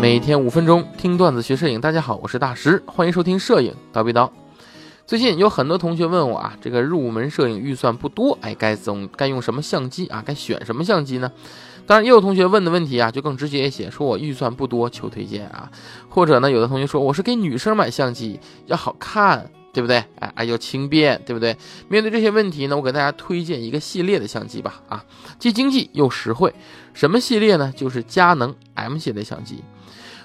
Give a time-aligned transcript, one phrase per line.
[0.00, 4.30] 每天五分钟听段子学摄影，大家好，我是大师，欢迎收听摄影叨逼叨。
[5.08, 10.22] 最近有很多同学问我啊，这个入门摄影预算不多，哎，该怎该用什么相机啊？
[10.24, 11.32] 该选什么相机呢？
[11.84, 15.68] 当然，也有同学问的问题啊，就更直接一些，说我预算不多，求推荐啊。
[16.08, 19.98] 或者呢，有的同学说我是给女生买相机，要好看，对不对？
[20.18, 21.56] 哎哎，要轻便，对不对？
[21.88, 25.04] 面对这些问题呢，我给大家推荐一个系列的相机吧，啊，
[25.38, 26.52] 既经济又实惠。
[26.94, 27.72] 什么系列呢？
[27.76, 29.62] 就是佳能 M 系列相机。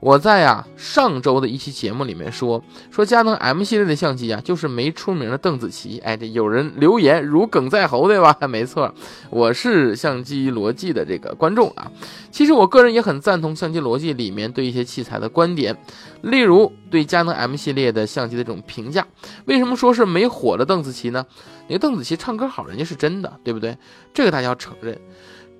[0.00, 5.98] 我在呀上周的一期节目里面说说佳能 M 系列的相机啊，就是没出名的邓紫棋。
[6.00, 8.36] 哎，这有人留言如鲠在喉，对吧？
[8.46, 8.94] 没错，
[9.30, 11.90] 我是相机逻辑的这个观众啊。
[12.30, 15.76] 其实我个人也很赞同相机逻辑里面对一些器材的观点，
[16.22, 19.06] 例如对佳能 M 系列的相机的这种评价。
[19.46, 21.24] 为什么说是没火的邓紫棋呢？
[21.68, 23.76] 那个邓紫棋唱歌好，人家是真的，对不对？
[24.12, 25.00] 这个大家要承认，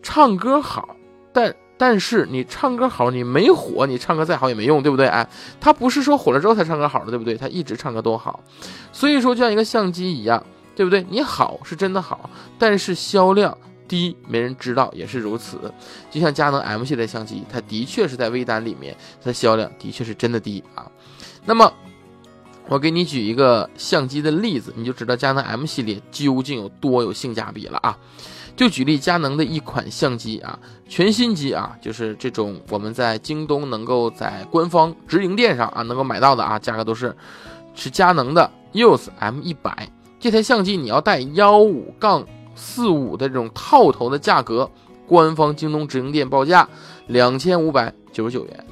[0.03, 0.95] 唱歌好，
[1.33, 1.55] 但。
[1.79, 5.07] 但是你唱歌好，你没火，你唱歌再好也没用，对不对？
[5.07, 5.29] 哎，
[5.61, 7.35] 他不是说火了之后才唱歌好的，对不对？
[7.35, 8.41] 他一直唱歌都好，
[8.93, 10.43] 所以说就像一个相机一样，
[10.75, 11.05] 对不对？
[11.11, 13.57] 你好是真的好，但是销量
[13.87, 15.73] 低，没人知道也是如此。
[16.11, 20.91] 就像佳能 M 系列相机，它的确是在微单里面，它的销量的确是真的低啊。
[21.45, 21.73] 那么
[22.69, 27.97] 我给你举一个相机的例子，你就知道佳能 M 系列究竟有多有性价比了啊。
[28.57, 37.15] 就举例佳能的一款相机啊，全新机啊，就是这种我们在京东能够在官方直营店上啊能够买到的啊，价格都是
[37.75, 44.69] 是佳能的 EOS M 一百这台相机，你要带幺五杠四五的这种套头的价格，
[45.07, 46.67] 官方京东直营店报价
[47.07, 48.67] 两千五百九十九元，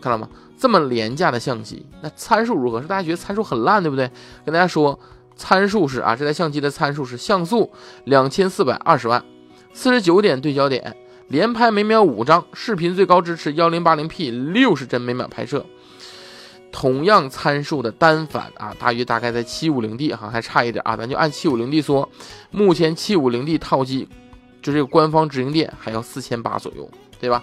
[0.00, 0.28] 看到吗？
[0.58, 2.80] 这么廉价的相机，那参数如何？
[2.82, 4.10] 是大家觉得参数很烂，对不对？
[4.44, 4.98] 跟大家说。
[5.36, 7.70] 参数是啊，这台相机的参数是像素
[8.04, 9.24] 两千四百二十万，
[9.72, 10.94] 四十九点对焦点，
[11.28, 15.64] 连拍每秒五张，视频最高支持幺零八零 P 六十帧每秒拍摄。
[16.70, 22.06] 同样参数的单反啊，大约大概在七五零 D 哈，还差一点啊，咱就按七五零 D 说，
[22.50, 24.06] 目前七五零 D 套机
[24.60, 26.86] 就这个官方直营店还要四千八左右，
[27.18, 27.42] 对吧？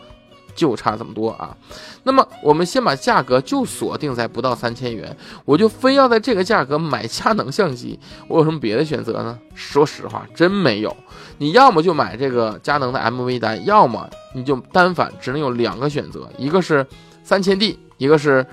[0.58, 1.56] 就差这么多啊，
[2.04, 7.98] 那么我们先把价格就锁定在不到三千元，我就非要在这个价格买佳能相机，
[8.28, 9.38] 我有什么别的选择呢？
[9.54, 10.98] 说实话，真没有。
[11.38, 16.86] 你要么就买这个佳能的 MV 单，要么你就单反，只能有两个选择，一个是
[17.24, 18.44] 三千 D，一个是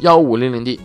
[0.00, 0.78] 幺五零零 D，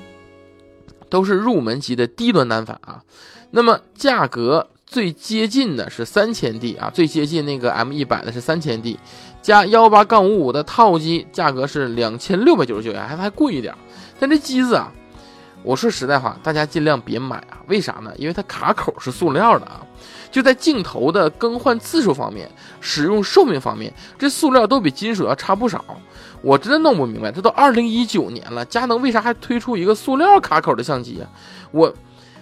[1.09, 3.03] 都是入门级的低端单反啊。
[3.51, 4.69] 那么价格。
[4.89, 8.97] 最接近的是三千 D 啊，最接近那个 M 一百的是三千 D，
[9.39, 13.72] 加幺八杠五五的套机，价格是两千六百九十九元，还还贵一点。
[14.19, 14.91] 但这机子啊，
[15.61, 18.11] 我说实在话，大家尽量别买啊，为啥呢？
[18.17, 19.85] 因为它卡口是塑料的啊，
[20.31, 22.50] 就在镜头的更换次数方面、
[22.81, 25.85] 使用寿命方面，这塑料都比金属要差不少。
[26.41, 31.29] 我真的弄不明白，这都二零一九年了，佳能为啥还推出一个塑料卡口的相机啊？
[31.69, 31.94] 我。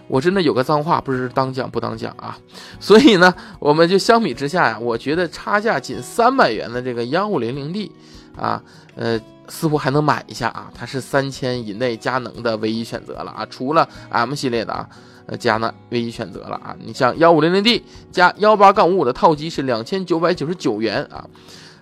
[0.07, 2.37] 我真的有个脏话，不知当讲不当讲啊，
[2.79, 7.91] 所以呢，我们就相比之下呀，我觉得差价仅三百元的这个幺五零零 D，
[8.37, 8.63] 啊，
[8.95, 9.19] 呃，
[9.49, 14.87] 似乎还能买一下啊，它是三千以内佳能的唯一选择了啊，除了 M 系列的啊，
[15.25, 21.27] 呃，佳能唯一选择了啊，你像幺五零零 D 加幺八杠五五的套机是两千九百九十九元啊，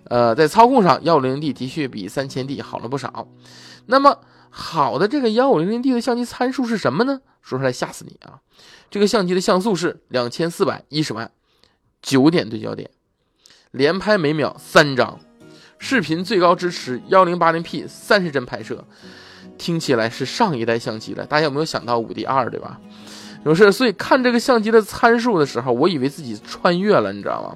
[0.06, 3.28] 呃，在操控上幺五零零 D 的确比三千 D 好了不少，
[3.86, 4.18] 那么。
[4.58, 7.20] 好的，这个幺五零零 D 的相机参数是什么呢？
[7.42, 8.40] 说出来吓死你啊！
[8.90, 11.30] 这个相机的像素是两千四百一十万，
[12.02, 12.90] 九点对焦点，
[13.72, 15.20] 连拍每秒三张，
[15.78, 18.86] 视频最高支持幺零八零 P 三十帧拍摄，
[19.58, 21.26] 听起来是上一代相机了。
[21.26, 22.80] 大家有没有想到五 D 二，对吧？
[23.46, 27.56] 不是，所以看这个相机的参数的时候，我以为自己穿越了，你知道吗？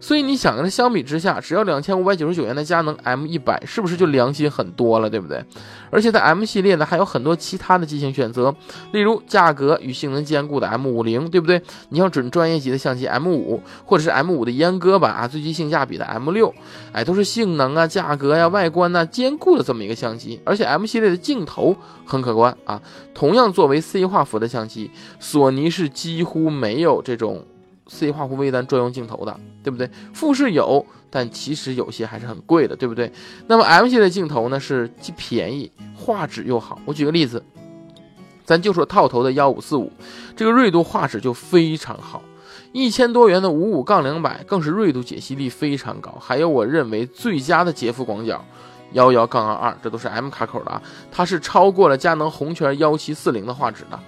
[0.00, 5.44] 所以你想跟它相比之下，只要两千五百九十九元的佳能 M 一百，是不是就良心很多了，对不对？
[5.90, 8.54] 而且在 M 系列呢，还有很多其他的机型选择，
[8.92, 11.60] 例如价格与性能兼顾的 M 五零，对不对？
[11.88, 16.54] 你像准专业级的相机 M 五，或者是 M 五的阉割版啊，最具性价比的 M 六，
[16.92, 20.40] 哎，都是性能啊、价格呀、外观呐兼顾的这么一个相机。
[20.44, 22.80] 而且 M 系列的镜头很可观啊，
[23.14, 24.92] 同样作为 C 画幅的相机，
[25.30, 27.44] 索尼是几乎没有这种。
[27.90, 29.90] C 画幅微单专用镜头的，对不对？
[30.12, 33.10] 富士有，但其实有些还是很贵的，对不对？
[33.46, 36.78] 那么 M 系列镜头呢，是既便宜，画质又好。
[36.84, 37.42] 我举个例子，
[38.44, 39.90] 咱就说套头的幺五四五，
[40.36, 42.22] 这个锐度画质就非常好。
[42.72, 46.14] 一千多元的五五杠两百，更是锐度解析力非常高。
[46.20, 48.44] 还有我认为最佳的杰夫广角
[48.92, 53.98] 幺幺杠二二，这都是 M 卡口的啊，它是超过了佳能红圈幺七四零的画质的。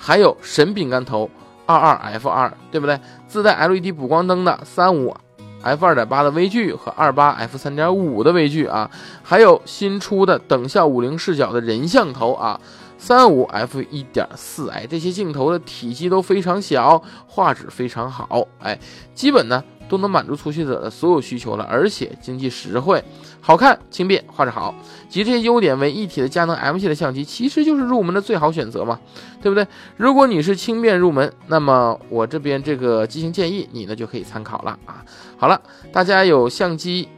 [0.00, 1.28] 还有神饼干头。
[1.66, 2.98] 二二 F 二对不对？
[3.28, 5.16] 自带 LED 补光灯的三五
[5.62, 8.90] f 二点八的微距和二八 f 三点五的微距啊，
[9.22, 12.60] 还有新出的等效五零视角的人像头啊，
[12.98, 18.76] 三五 f 一点四，哎，这些镜头的体积都非常小，画质非常好，哎，
[19.14, 19.62] 基本呢。
[19.90, 23.02] 都能满足初学者的所有需求了，而且经济实惠、
[23.40, 24.72] 好看、轻便、画质好，
[25.08, 29.00] 集这些优点为一体的佳能 M 系的相机，其实就是入门的最好选择嘛，
[29.42, 29.66] 对不对？
[29.96, 35.04] 如果你是轻便入门，那么我这边这个机型建议你呢就可以参考了啊。
[35.36, 35.60] 好了，
[35.92, 37.08] 大家有相机。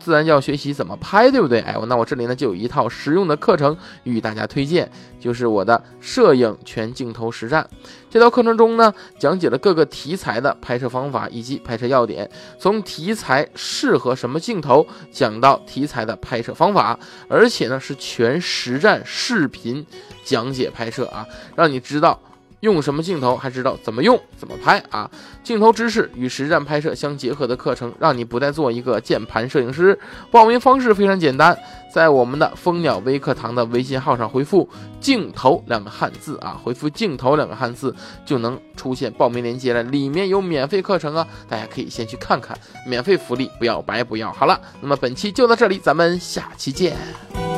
[0.00, 1.60] 自然就要学习怎么拍，对不对？
[1.60, 7.68] 哎，那我这里呢就有一套实用的课程与大家推荐，就是我的摄影全镜头实战。
[8.08, 16.98] 这套课程中呢，讲解了各个题材的拍摄方法以及拍摄要点，从题材适合什么镜头讲到题材的拍摄方法，
[17.28, 19.86] 而且呢是全实战视频
[20.24, 22.20] 讲解拍摄啊，让你知道。
[22.60, 25.10] 用什么镜头，还知道怎么用、怎么拍啊？
[25.42, 29.98] 镜头知识与实战拍摄相结合的课程，让你不再做一个键盘摄影师。
[30.30, 31.56] 报名方式非常简单，
[31.92, 34.68] 在我们的蜂鸟微课堂的微信号上回复
[35.00, 37.94] “镜头”两个汉字啊，回复“镜头”两个汉字
[38.26, 42.56] 就能出现报名链接了，里面有免费课程啊，大家可以先去看看，
[42.86, 44.30] 免费福利不要白不要。
[44.32, 47.49] 好了，那么本期就到这里，咱们下期见。